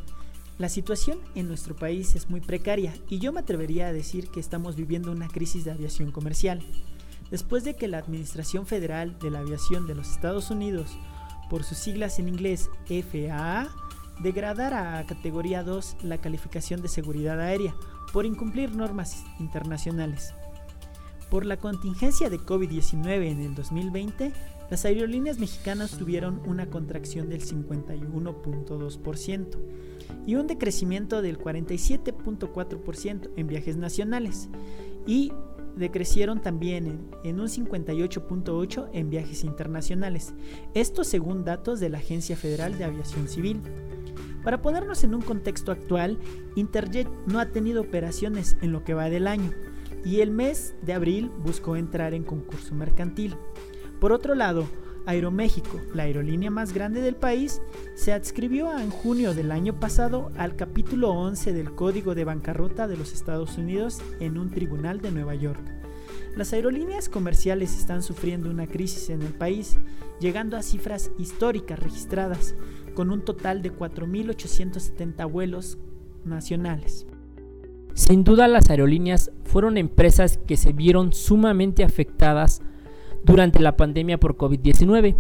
la 0.57 0.69
situación 0.69 1.19
en 1.35 1.47
nuestro 1.47 1.75
país 1.75 2.15
es 2.15 2.29
muy 2.29 2.41
precaria 2.41 2.93
y 3.09 3.19
yo 3.19 3.31
me 3.31 3.41
atrevería 3.41 3.87
a 3.87 3.93
decir 3.93 4.29
que 4.29 4.39
estamos 4.39 4.75
viviendo 4.75 5.11
una 5.11 5.27
crisis 5.27 5.65
de 5.65 5.71
aviación 5.71 6.11
comercial. 6.11 6.61
Después 7.29 7.63
de 7.63 7.75
que 7.75 7.87
la 7.87 7.97
Administración 7.97 8.65
Federal 8.65 9.19
de 9.19 9.29
la 9.29 9.39
Aviación 9.39 9.85
de 9.85 9.95
los 9.95 10.09
Estados 10.09 10.49
Unidos, 10.49 10.97
por 11.49 11.63
sus 11.63 11.77
siglas 11.77 12.19
en 12.19 12.29
inglés 12.29 12.69
FAA, 12.87 13.67
degradar 14.21 14.73
a 14.73 15.05
categoría 15.05 15.63
2 15.63 15.97
la 16.03 16.19
calificación 16.19 16.81
de 16.81 16.87
seguridad 16.87 17.39
aérea 17.39 17.75
por 18.13 18.25
incumplir 18.25 18.73
normas 18.75 19.23
internacionales. 19.39 20.33
Por 21.29 21.45
la 21.45 21.57
contingencia 21.57 22.29
de 22.29 22.39
COVID-19 22.39 23.31
en 23.31 23.41
el 23.41 23.53
2020, 23.53 24.31
las 24.69 24.85
aerolíneas 24.85 25.39
mexicanas 25.39 25.91
tuvieron 25.91 26.41
una 26.45 26.67
contracción 26.67 27.29
del 27.29 27.41
51.2% 27.41 29.57
y 30.25 30.35
un 30.35 30.47
decrecimiento 30.47 31.21
del 31.21 31.37
47.4% 31.37 33.31
en 33.35 33.47
viajes 33.47 33.75
nacionales 33.77 34.49
y 35.05 35.31
decrecieron 35.77 36.41
también 36.41 37.07
en, 37.23 37.39
un 37.39 37.47
58.8% 37.47 38.89
en 38.93 39.09
viajes 39.09 39.43
internacionales, 39.43 40.33
esto 40.73 41.03
según 41.03 41.45
datos 41.45 41.79
de 41.79 41.89
la 41.89 41.99
Agencia 41.99 42.35
Federal 42.35 42.77
de 42.77 42.85
Aviación 42.85 43.27
Civil. 43.27 43.61
Para 44.47 44.61
ponernos 44.61 45.03
en 45.03 45.13
un 45.13 45.21
contexto 45.21 45.73
actual, 45.73 46.17
Interjet 46.55 47.09
no 47.25 47.41
ha 47.41 47.47
tenido 47.47 47.81
operaciones 47.81 48.55
en 48.61 48.71
lo 48.71 48.85
que 48.85 48.93
va 48.93 49.09
del 49.09 49.27
año 49.27 49.51
y 50.05 50.21
el 50.21 50.31
mes 50.31 50.73
de 50.83 50.93
abril 50.93 51.29
buscó 51.43 51.75
entrar 51.75 52.13
en 52.13 52.23
concurso 52.23 52.73
mercantil. 52.73 53.35
Por 53.99 54.13
otro 54.13 54.35
lado, 54.35 54.65
Aeroméxico, 55.05 55.81
la 55.93 56.03
aerolínea 56.03 56.49
más 56.49 56.71
grande 56.71 57.01
del 57.01 57.17
país, 57.17 57.61
se 57.95 58.13
adscribió 58.13 58.79
en 58.79 58.89
junio 58.89 59.33
del 59.33 59.51
año 59.51 59.81
pasado 59.81 60.31
al 60.37 60.55
capítulo 60.55 61.09
11 61.09 61.51
del 61.51 61.75
Código 61.75 62.15
de 62.15 62.23
Bancarrota 62.23 62.87
de 62.87 62.95
los 62.95 63.11
Estados 63.11 63.57
Unidos 63.57 64.01
en 64.21 64.37
un 64.37 64.49
tribunal 64.49 65.01
de 65.01 65.11
Nueva 65.11 65.35
York. 65.35 65.59
Las 66.37 66.53
aerolíneas 66.53 67.09
comerciales 67.09 67.77
están 67.77 68.01
sufriendo 68.01 68.49
una 68.49 68.67
crisis 68.67 69.09
en 69.09 69.23
el 69.23 69.33
país, 69.33 69.77
llegando 70.21 70.55
a 70.55 70.61
cifras 70.61 71.11
históricas 71.17 71.79
registradas, 71.79 72.55
con 72.97 73.11
un 73.11 73.21
total 73.21 73.61
de 73.61 73.71
4.870 73.71 75.31
vuelos 75.31 75.77
nacionales. 76.25 77.05
Sin 77.93 78.23
duda 78.23 78.47
las 78.47 78.71
aerolíneas 78.71 79.29
fueron 79.43 79.77
empresas 79.77 80.39
que 80.47 80.57
se 80.57 80.73
vieron 80.73 81.13
sumamente 81.13 81.83
afectadas 81.83 82.63
durante 83.23 83.59
la 83.59 83.77
pandemia 83.77 84.19
por 84.19 84.35
COVID-19. 84.35 85.15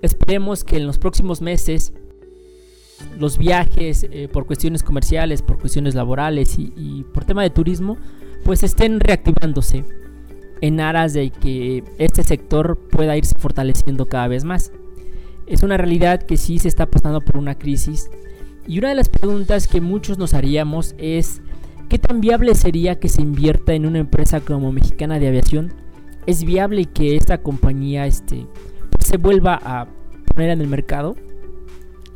Esperemos 0.00 0.64
que 0.64 0.78
en 0.78 0.86
los 0.86 0.98
próximos 0.98 1.42
meses 1.42 1.92
los 3.18 3.36
viajes 3.36 4.06
eh, 4.10 4.28
por 4.32 4.46
cuestiones 4.46 4.82
comerciales, 4.82 5.42
por 5.42 5.58
cuestiones 5.58 5.94
laborales 5.94 6.58
y, 6.58 6.72
y, 6.74 7.04
por 7.12 7.26
tema 7.26 7.42
de 7.42 7.50
turismo, 7.50 7.98
pues 8.42 8.62
estén 8.62 9.00
reactivándose 9.00 9.84
en 10.62 10.80
aras 10.80 11.12
de 11.12 11.28
que 11.28 11.84
este 11.98 12.22
sector 12.22 12.78
pueda 12.90 13.18
irse 13.18 13.34
fortaleciendo 13.38 14.06
cada 14.06 14.28
vez 14.28 14.44
más 14.44 14.72
es 15.46 15.62
una 15.62 15.76
realidad 15.76 16.22
que 16.22 16.36
sí 16.36 16.58
se 16.58 16.68
está 16.68 16.86
pasando 16.86 17.20
por 17.20 17.36
una 17.36 17.56
crisis. 17.56 18.10
Y 18.66 18.78
una 18.78 18.90
de 18.90 18.94
las 18.94 19.08
preguntas 19.08 19.66
que 19.66 19.80
muchos 19.80 20.18
nos 20.18 20.34
haríamos 20.34 20.94
es, 20.98 21.42
¿qué 21.88 21.98
tan 21.98 22.20
viable 22.20 22.54
sería 22.54 22.98
que 22.98 23.08
se 23.08 23.22
invierta 23.22 23.74
en 23.74 23.86
una 23.86 23.98
empresa 23.98 24.40
como 24.40 24.72
Mexicana 24.72 25.18
de 25.18 25.28
Aviación? 25.28 25.72
¿Es 26.26 26.44
viable 26.44 26.86
que 26.86 27.16
esta 27.16 27.38
compañía 27.38 28.06
este, 28.06 28.46
pues, 28.90 29.06
se 29.06 29.16
vuelva 29.16 29.58
a 29.62 29.88
poner 30.26 30.50
en 30.50 30.60
el 30.60 30.68
mercado? 30.68 31.16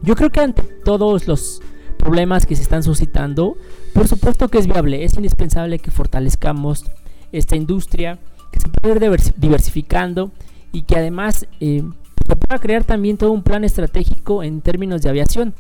Yo 0.02 0.14
creo 0.14 0.30
que 0.30 0.40
ante 0.40 0.62
todos 0.62 1.26
los 1.26 1.60
problemas 1.98 2.46
que 2.46 2.54
se 2.54 2.62
están 2.62 2.82
suscitando, 2.82 3.56
por 3.92 4.06
supuesto 4.06 4.48
que 4.48 4.58
es 4.58 4.66
viable, 4.66 5.04
es 5.04 5.16
indispensable 5.16 5.78
que 5.78 5.90
fortalezcamos 5.90 6.84
esta 7.32 7.56
industria, 7.56 8.18
que 8.52 8.60
se 8.60 8.68
pueda 8.68 8.94
ir 8.94 9.20
diversificando 9.36 10.30
y 10.70 10.82
que 10.82 10.96
además 10.96 11.48
eh, 11.60 11.82
se 12.26 12.36
pueda 12.36 12.60
crear 12.60 12.84
también 12.84 13.16
todo 13.16 13.32
un 13.32 13.42
plan 13.42 13.64
estratégico 13.64 14.42
en 14.42 14.60
términos 14.60 15.02
de 15.02 15.10
aviación, 15.10 15.54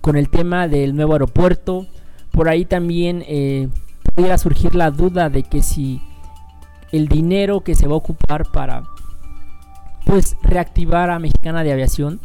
con 0.00 0.16
el 0.16 0.28
tema 0.28 0.68
del 0.68 0.96
nuevo 0.96 1.12
aeropuerto. 1.12 1.86
Por 2.32 2.48
ahí 2.48 2.64
también 2.64 3.24
eh, 3.26 3.68
pudiera 4.14 4.38
surgir 4.38 4.74
la 4.74 4.90
duda 4.90 5.28
de 5.28 5.42
que 5.42 5.62
si 5.62 6.00
el 6.90 7.08
dinero 7.08 7.60
que 7.60 7.74
se 7.74 7.86
va 7.86 7.94
a 7.94 7.98
ocupar 7.98 8.50
para 8.50 8.84
pues 10.04 10.36
reactivar 10.42 11.10
a 11.10 11.18
Mexicana 11.18 11.62
de 11.62 11.72
Aviación 11.72 12.20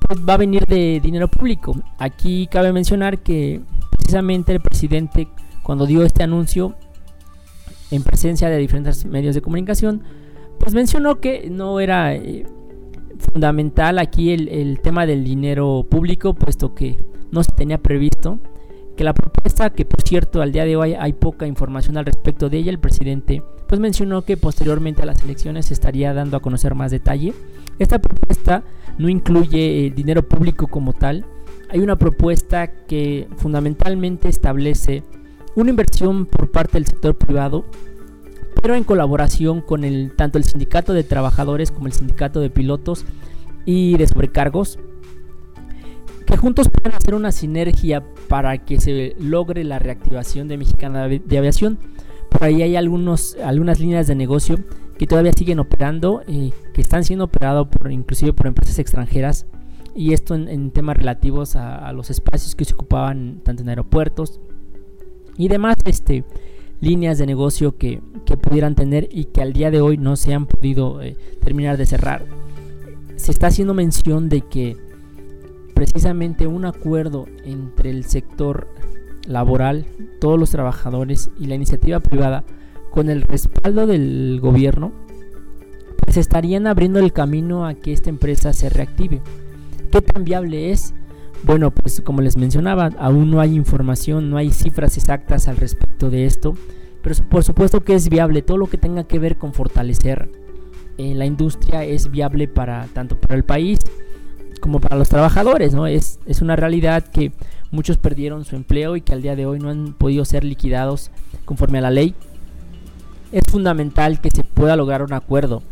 pues 0.00 0.20
va 0.26 0.34
a 0.34 0.38
venir 0.38 0.66
de 0.66 1.00
dinero 1.00 1.28
público. 1.28 1.76
Aquí 1.98 2.46
cabe 2.50 2.72
mencionar 2.72 3.18
que 3.18 3.60
precisamente 3.90 4.52
el 4.52 4.60
presidente 4.60 5.28
cuando 5.62 5.86
dio 5.86 6.02
este 6.02 6.22
anuncio 6.22 6.74
en 7.90 8.02
presencia 8.02 8.48
de 8.48 8.58
diferentes 8.58 9.04
medios 9.06 9.34
de 9.34 9.42
comunicación 9.42 10.02
pues 10.58 10.74
mencionó 10.74 11.20
que 11.20 11.48
no 11.50 11.80
era 11.80 12.14
eh, 12.14 12.46
fundamental 13.32 13.98
aquí 13.98 14.32
el, 14.32 14.80
tema 14.80 15.06
del 15.06 15.24
dinero 15.24 15.86
público, 15.88 16.34
puesto 16.34 16.74
que 16.74 16.98
no 17.30 17.42
se 17.42 17.52
tenía 17.52 17.78
previsto 17.78 18.38
que 18.96 19.04
la 19.04 19.12
propuesta, 19.12 19.70
que 19.70 19.84
por 19.84 20.02
cierto 20.02 20.40
al 20.40 20.52
día 20.52 20.64
de 20.64 20.76
hoy 20.76 20.94
hay 20.94 21.12
poca 21.14 21.46
información 21.46 21.96
al 21.96 22.06
respecto 22.06 22.48
de 22.48 22.58
ella, 22.58 22.70
el 22.70 22.78
presidente 22.78 23.42
pues 23.66 23.80
mencionó 23.80 24.22
que 24.22 24.36
posteriormente 24.36 25.02
a 25.02 25.06
las 25.06 25.22
elecciones 25.24 25.66
se 25.66 25.74
estaría 25.74 26.14
dando 26.14 26.36
a 26.36 26.40
conocer 26.40 26.74
más 26.74 26.90
detalle. 26.90 27.34
Esta 27.78 27.98
propuesta 27.98 28.62
no 28.98 29.08
incluye 29.08 29.92
dinero 29.94 30.22
público 30.22 30.68
como 30.68 30.92
tal. 30.92 31.24
Hay 31.70 31.80
una 31.80 31.96
propuesta 31.96 32.68
que 32.68 33.26
fundamentalmente 33.36 34.28
establece 34.28 35.02
una 35.56 35.70
inversión 35.70 36.26
por 36.26 36.50
parte 36.50 36.74
del 36.74 36.86
sector 36.86 37.16
privado, 37.16 37.64
pero 38.64 38.76
en 38.76 38.84
colaboración 38.84 39.60
con 39.60 39.84
el, 39.84 40.12
tanto 40.16 40.38
el 40.38 40.44
sindicato 40.44 40.94
de 40.94 41.04
trabajadores 41.04 41.70
como 41.70 41.86
el 41.86 41.92
sindicato 41.92 42.40
de 42.40 42.48
pilotos 42.48 43.04
y 43.66 43.98
de 43.98 44.06
sobrecargos, 44.06 44.78
que 46.24 46.38
juntos 46.38 46.70
pueden 46.70 46.96
hacer 46.96 47.14
una 47.14 47.30
sinergia 47.30 48.02
para 48.26 48.56
que 48.56 48.80
se 48.80 49.16
logre 49.20 49.64
la 49.64 49.78
reactivación 49.78 50.48
de 50.48 50.56
Mexicana 50.56 51.06
de 51.08 51.38
Aviación. 51.38 51.78
Por 52.30 52.42
ahí 52.42 52.62
hay 52.62 52.74
algunos, 52.76 53.36
algunas 53.44 53.80
líneas 53.80 54.06
de 54.06 54.14
negocio 54.14 54.58
que 54.96 55.06
todavía 55.06 55.32
siguen 55.36 55.58
operando, 55.58 56.22
eh, 56.26 56.52
que 56.72 56.80
están 56.80 57.04
siendo 57.04 57.26
operados 57.26 57.68
por, 57.68 57.92
inclusive 57.92 58.32
por 58.32 58.46
empresas 58.46 58.78
extranjeras, 58.78 59.44
y 59.94 60.14
esto 60.14 60.34
en, 60.34 60.70
temas 60.70 60.96
relativos 60.96 61.54
a, 61.54 61.92
los 61.92 62.08
espacios 62.08 62.54
que 62.54 62.64
se 62.64 62.72
ocupaban 62.72 63.42
tanto 63.44 63.62
en 63.62 63.68
aeropuertos 63.68 64.40
y 65.36 65.48
demás 65.48 65.76
este, 65.84 66.24
líneas 66.84 67.18
de 67.18 67.26
negocio 67.26 67.76
que, 67.76 68.00
pudieran 68.40 68.74
tener 68.74 69.08
y 69.10 69.26
que 69.26 69.42
al 69.42 69.52
día 69.52 69.70
de 69.70 69.80
hoy 69.80 69.96
no 69.96 70.16
se 70.16 70.34
han 70.34 70.46
podido 70.46 71.00
eh, 71.02 71.16
terminar 71.42 71.76
de 71.76 71.86
cerrar. 71.86 72.24
Se 73.16 73.30
está 73.30 73.46
haciendo 73.46 73.74
mención 73.74 74.28
de 74.28 74.40
que 74.42 74.76
precisamente 75.74 76.46
un 76.46 76.64
acuerdo 76.64 77.26
entre 77.44 77.90
el 77.90 78.04
sector 78.04 78.68
laboral, 79.26 79.86
todos 80.20 80.38
los 80.38 80.50
trabajadores 80.50 81.30
y 81.38 81.46
la 81.46 81.54
iniciativa 81.54 82.00
privada, 82.00 82.44
con 82.90 83.08
el 83.08 83.22
respaldo 83.22 83.86
del 83.86 84.38
gobierno, 84.40 84.92
pues 85.98 86.16
estarían 86.16 86.66
abriendo 86.66 86.98
el 86.98 87.12
camino 87.12 87.66
a 87.66 87.74
que 87.74 87.92
esta 87.92 88.10
empresa 88.10 88.52
se 88.52 88.68
reactive. 88.68 89.20
¿Qué 89.90 90.00
tan 90.02 90.24
viable 90.24 90.70
es? 90.70 90.94
Bueno, 91.44 91.70
pues 91.70 92.00
como 92.00 92.22
les 92.22 92.38
mencionaba, 92.38 92.90
aún 92.98 93.30
no 93.30 93.38
hay 93.38 93.54
información, 93.54 94.30
no 94.30 94.38
hay 94.38 94.50
cifras 94.50 94.96
exactas 94.96 95.46
al 95.46 95.58
respecto 95.58 96.08
de 96.08 96.24
esto, 96.24 96.56
pero 97.02 97.14
por 97.28 97.44
supuesto 97.44 97.80
que 97.80 97.94
es 97.94 98.08
viable. 98.08 98.40
Todo 98.40 98.56
lo 98.56 98.66
que 98.66 98.78
tenga 98.78 99.04
que 99.04 99.18
ver 99.18 99.36
con 99.36 99.52
fortalecer 99.52 100.30
eh, 100.96 101.14
la 101.14 101.26
industria 101.26 101.84
es 101.84 102.10
viable 102.10 102.48
para 102.48 102.86
tanto 102.94 103.20
para 103.20 103.34
el 103.34 103.44
país 103.44 103.78
como 104.60 104.80
para 104.80 104.96
los 104.96 105.10
trabajadores, 105.10 105.74
¿no? 105.74 105.86
Es, 105.86 106.18
es 106.24 106.40
una 106.40 106.56
realidad 106.56 107.04
que 107.04 107.30
muchos 107.70 107.98
perdieron 107.98 108.46
su 108.46 108.56
empleo 108.56 108.96
y 108.96 109.02
que 109.02 109.12
al 109.12 109.20
día 109.20 109.36
de 109.36 109.44
hoy 109.44 109.58
no 109.58 109.68
han 109.68 109.92
podido 109.92 110.24
ser 110.24 110.44
liquidados 110.44 111.10
conforme 111.44 111.76
a 111.76 111.82
la 111.82 111.90
ley. 111.90 112.14
Es 113.32 113.44
fundamental 113.50 114.22
que 114.22 114.30
se 114.30 114.44
pueda 114.44 114.76
lograr 114.76 115.02
un 115.02 115.12
acuerdo. 115.12 115.62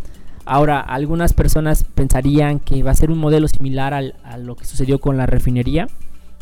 Ahora, 0.45 0.81
algunas 0.81 1.33
personas 1.33 1.85
pensarían 1.85 2.59
que 2.59 2.83
va 2.83 2.91
a 2.91 2.95
ser 2.95 3.11
un 3.11 3.19
modelo 3.19 3.47
similar 3.49 3.95
al, 3.95 4.17
a 4.25 4.39
lo 4.39 4.57
que 4.57 4.65
sucedió 4.65 5.01
con 5.01 5.17
la 5.17 5.27
refinería. 5.27 5.87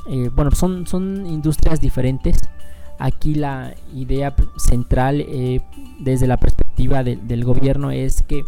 Eh, 0.09 0.31
bueno, 0.35 0.51
son, 0.53 0.87
son 0.87 1.27
industrias 1.27 1.81
diferentes. 1.81 2.39
Aquí 2.99 3.35
la 3.35 3.75
idea 3.95 4.35
central 4.57 5.21
eh, 5.21 5.61
desde 5.99 6.27
la 6.27 6.39
perspectiva 6.39 7.03
del 7.03 7.45
gobierno 7.45 7.91
es 7.91 8.23
que 8.23 8.43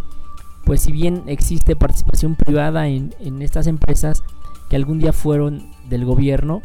pues 0.65 0.83
si 0.83 0.93
bien 0.93 1.25
existe 1.27 1.77
participación 1.77 2.37
privada 2.37 2.89
en, 2.89 3.13
estas 3.41 3.67
empresas 3.67 4.23
que 4.69 4.77
algún 4.77 4.99
día 4.99 5.13
fueron 5.13 5.71
del 5.89 6.05
gobierno, 6.05 6.63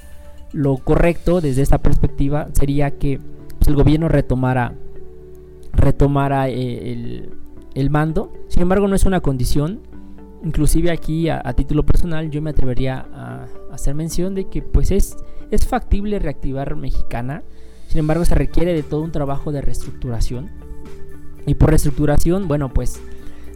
lo 0.53 0.77
correcto 0.77 1.41
desde 1.41 1.61
esta 1.61 1.79
perspectiva 1.79 2.47
sería 2.53 2.91
que 2.91 3.19
pues, 3.57 3.67
el 3.67 3.75
gobierno 3.75 4.07
retomara, 4.07 4.73
retomara 5.73 6.47
eh, 6.49 6.91
el, 6.91 7.29
mando. 7.89 8.33
Sin 8.47 8.61
embargo, 8.63 8.87
no 8.87 8.95
es 8.95 9.05
una 9.05 9.21
condición. 9.21 9.81
Inclusive 10.43 10.91
aquí 10.91 11.29
a, 11.29 11.41
título 11.53 11.85
personal 11.85 12.29
yo 12.29 12.41
me 12.41 12.51
atrevería 12.51 13.07
a, 13.13 13.47
hacer 13.71 13.95
mención 13.95 14.35
de 14.35 14.45
que 14.45 14.61
pues 14.61 14.91
es, 14.91 15.17
es 15.51 15.67
factible 15.67 16.19
reactivar 16.19 16.75
Mexicana. 16.75 17.43
Sin 17.87 17.99
embargo, 17.99 18.25
se 18.25 18.35
requiere 18.35 18.73
de 18.73 18.83
todo 18.83 19.01
un 19.01 19.11
trabajo 19.11 19.51
de 19.51 19.61
reestructuración. 19.61 20.49
Y 21.45 21.53
por 21.53 21.69
reestructuración, 21.69 22.47
bueno, 22.47 22.73
pues 22.73 22.99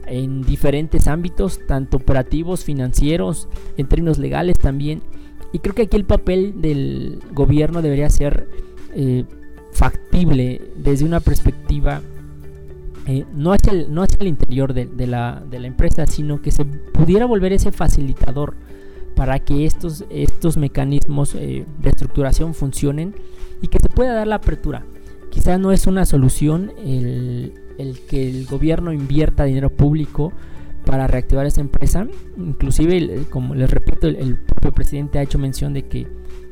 en 0.08 0.42
diferentes 0.44 1.08
ámbitos, 1.08 1.60
tanto 1.68 1.98
operativos, 1.98 2.64
financieros, 2.64 3.48
en 3.78 3.88
términos 3.88 4.18
legales 4.18 4.58
también. 4.60 5.02
Y 5.52 5.60
creo 5.60 5.76
que 5.76 5.84
aquí 5.84 5.98
el 5.98 6.06
papel 6.06 6.62
del 6.62 7.20
gobierno 7.34 7.82
debería 7.82 8.10
ser 8.10 8.48
eh, 8.94 9.26
factible 9.74 10.62
desde 10.78 11.06
una 11.06 11.20
perspectiva 11.20 12.02
eh, 13.08 13.26
no, 13.34 13.54
hacia 13.54 13.74
el, 13.74 13.94
no 13.94 14.04
hacia 14.04 14.18
el 14.20 14.28
interior 14.28 14.74
de, 14.74 15.08
la, 15.08 15.44
de, 15.50 15.60
la, 15.60 15.68
empresa, 15.68 16.06
sino 16.06 16.42
que 16.42 16.52
se 16.52 16.66
pudiera 16.66 17.26
volver 17.26 17.54
ese 17.54 17.72
facilitador 17.72 18.56
para 19.16 19.40
que 19.40 19.66
estos, 19.66 20.06
estos 20.10 20.58
mecanismos 20.58 21.36
eh, 21.36 21.66
de 21.80 21.90
estructuración 21.90 22.54
funcionen 22.54 23.16
y 23.62 23.68
que 23.68 23.80
se 23.80 23.90
pueda 23.90 24.14
dar 24.14 24.28
la 24.28 24.36
apertura. 24.36 24.86
Quizá 25.30 25.58
no 25.58 25.72
es 25.72 25.88
una 25.88 26.06
solución 26.06 26.72
el, 26.78 27.54
el 27.78 28.00
que 28.02 28.30
el 28.30 28.46
gobierno 28.46 28.94
invierta 28.94 29.46
dinero 29.46 29.70
público 29.70 30.34
para 30.86 31.08
reactivar 31.08 31.46
esta 31.46 31.62
empresa. 31.62 32.08
Inclusive, 32.38 33.26
como 33.30 33.56
les 33.56 33.70
repito, 33.70 34.08
el, 34.08 34.38
propio 34.38 34.72
presidente 34.72 35.20
ha 35.20 35.24
hecho 35.24 35.40
mención 35.40 35.74
de 35.74 35.84
que 35.84 36.08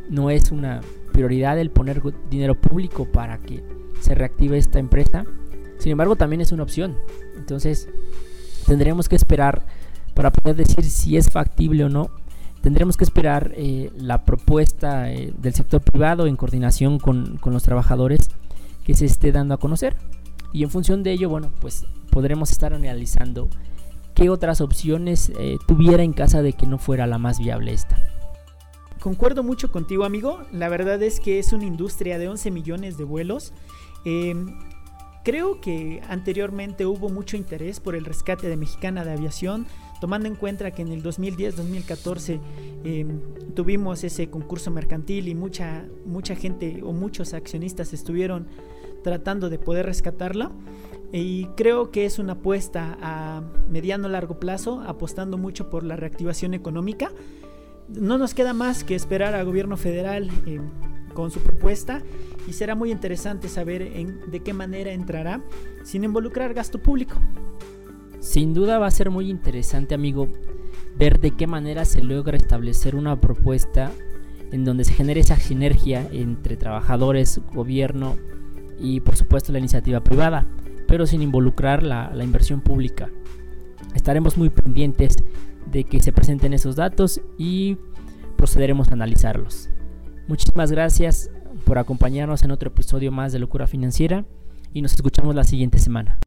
no 0.10 0.30
es 0.30 0.52
una 0.52 0.82
prioridad 1.12 1.60
el 1.60 1.72
poner 1.72 2.02
dinero 2.30 2.56
público 2.56 3.06
para 3.06 3.38
que 3.40 3.64
se 4.00 4.16
reactive 4.16 4.58
esta 4.58 4.80
empresa. 4.80 5.26
Sin 5.80 5.92
embargo, 5.92 6.16
también 6.16 6.42
es 6.42 6.52
una 6.52 6.64
opción. 6.64 6.98
Entonces, 7.36 7.90
tendremos 8.68 9.10
que 9.10 9.16
esperar 9.16 9.66
para 10.14 10.32
poder 10.32 10.56
decir 10.56 10.84
si 10.86 11.18
es 11.18 11.30
factible 11.30 11.86
o 11.86 11.90
no. 11.90 12.12
Tendremos 12.62 12.98
que 12.98 13.06
esperar 13.06 13.54
eh, 13.56 13.90
la 13.96 14.26
propuesta 14.26 15.12
eh, 15.12 15.34
del 15.38 15.54
sector 15.54 15.82
privado 15.82 16.28
en 16.28 16.36
coordinación 16.36 17.00
con, 17.00 17.38
con 17.38 17.54
los 17.54 17.64
trabajadores 17.64 18.30
que 18.84 18.94
se 18.94 19.06
esté 19.06 19.32
dando 19.32 19.54
a 19.54 19.58
conocer. 19.58 19.96
Y 20.52 20.64
en 20.64 20.70
función 20.70 21.04
de 21.04 21.14
ello, 21.14 21.30
bueno, 21.30 21.52
pues 21.62 21.86
podremos 22.12 22.52
estar 22.52 22.74
analizando 22.74 23.50
qué 24.14 24.30
otras 24.30 24.60
opciones 24.60 25.32
eh, 25.40 25.58
tuviera 25.68 26.04
en 26.04 26.12
casa 26.12 26.42
de 26.42 26.54
que 26.54 26.66
no 26.66 26.78
fuera 26.78 27.08
la 27.08 27.18
más 27.18 27.40
viable 27.40 27.72
esta. 27.72 27.98
Concuerdo 29.00 29.44
mucho 29.44 29.72
contigo, 29.72 30.04
amigo. 30.04 30.42
La 30.52 30.68
verdad 30.68 31.02
es 31.02 31.22
que 31.22 31.40
es 31.40 31.54
una 31.54 31.66
industria 31.66 32.20
de 32.20 32.28
11 32.28 32.52
millones 32.52 32.98
de 32.98 33.06
vuelos. 33.06 33.54
Em, 34.04 34.60
creo 35.30 35.62
que 35.62 36.02
anteriormente 36.10 36.88
hubo 36.88 37.10
mucho 37.10 37.38
interés 37.38 37.80
por 37.80 37.94
el 37.94 38.04
rescate 38.04 38.50
de 38.50 38.58
Mexicana 38.58 39.06
de 39.06 39.12
Aviación, 39.12 39.68
tomando 40.02 40.28
en 40.28 40.34
cuenta 40.34 40.72
que 40.72 40.82
en 40.82 40.88
el 40.88 41.04
2010-2014 41.04 42.40
em, 42.84 43.20
tuvimos 43.54 44.04
ese 44.04 44.32
concurso 44.32 44.72
mercantil 44.72 45.28
y 45.28 45.36
mucha, 45.36 45.86
mucha 46.04 46.34
gente 46.36 46.82
o 46.82 46.94
muchos 46.94 47.36
accionistas 47.36 47.94
estuvieron 47.94 48.48
tratando 49.04 49.52
de 49.52 49.60
poder 49.60 49.86
rescatarla. 49.86 50.52
Y 51.14 51.46
creo 51.56 51.92
que 51.92 52.06
es 52.06 52.18
una 52.18 52.34
apuesta 52.34 52.98
a 53.00 53.44
mediano 53.70 54.10
largo 54.10 54.40
plazo, 54.40 54.82
apostando 54.82 55.38
mucho 55.38 55.70
por 55.70 55.84
la 55.84 55.96
reactivación 55.96 56.56
económica. 56.56 57.12
No 57.88 58.18
nos 58.18 58.34
queda 58.34 58.54
más 58.54 58.84
que 58.84 58.96
esperar 58.96 59.36
al 59.36 59.46
gobierno 59.46 59.78
federal 59.78 60.32
eh, 60.48 60.60
con 61.10 61.32
su 61.32 61.40
propuesta 61.40 62.02
y 62.48 62.54
será 62.54 62.76
muy 62.76 62.92
interesante 62.92 63.50
saber 63.50 63.82
en, 63.82 64.32
de 64.32 64.40
qué 64.42 64.54
manera 64.54 64.92
entrará 64.92 65.44
sin 65.84 66.04
involucrar 66.04 66.54
gasto 66.54 66.80
público. 66.80 67.16
Sin 68.20 68.54
duda 68.54 68.80
va 68.80 68.88
a 68.88 68.92
ser 68.92 69.10
muy 69.10 69.30
interesante, 69.30 69.96
amigo, 69.96 70.28
ver 70.98 71.20
de 71.20 71.32
qué 71.32 71.48
manera 71.48 71.86
se 71.86 72.02
logra 72.02 72.38
establecer 72.38 72.96
una 72.96 73.20
propuesta 73.20 73.92
en 74.52 74.66
donde 74.66 74.84
se 74.84 74.94
genere 74.94 75.22
esa 75.22 75.38
sinergia 75.38 76.08
entre 76.12 76.58
trabajadores, 76.58 77.40
gobierno, 77.54 78.18
y 78.80 79.02
por 79.02 79.16
supuesto 79.16 79.52
la 79.52 79.60
iniciativa 79.60 80.02
privada, 80.02 80.46
pero 80.88 81.06
sin 81.06 81.22
involucrar 81.22 81.84
la, 81.84 82.12
la 82.14 82.24
inversión 82.24 82.62
pública. 82.62 83.10
Estaremos 83.94 84.38
muy 84.38 84.50
pendientes 84.50 85.16
de 85.72 85.84
que 85.84 86.02
se 86.02 86.12
presenten 86.12 86.54
esos 86.54 86.76
datos 86.76 87.22
y 87.38 87.78
procederemos 88.38 88.90
a 88.90 88.94
analizarlos. 88.94 89.70
Muchísimas 90.30 90.72
gracias 90.72 91.32
por 91.66 91.80
acompañarnos 91.80 92.44
en 92.44 92.52
otro 92.52 92.70
episodio 92.70 93.12
más 93.12 93.34
de 93.34 93.40
Locura 93.40 93.66
Financiera 93.66 94.26
y 94.76 94.84
nos 94.84 94.94
escuchamos 94.94 95.34
la 95.34 95.44
siguiente 95.44 95.80
semana. 95.80 96.20